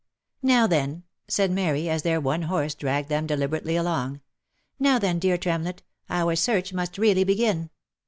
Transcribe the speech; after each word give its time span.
Now 0.41 0.65
then," 0.65 1.03
said 1.27 1.51
Mary, 1.51 1.87
as 1.87 2.01
their 2.01 2.19
one 2.19 2.41
horse 2.41 2.73
dragged 2.73 3.07
them 3.07 3.27
deli 3.27 3.45
berately 3.45 3.79
along," 3.79 4.21
now 4.79 4.97
then, 4.97 5.19
dear 5.19 5.37
Tremlett, 5.37 5.83
our 6.09 6.35
search 6.35 6.73
must 6.73 6.97
really 6.97 7.23
begin. 7.23 7.69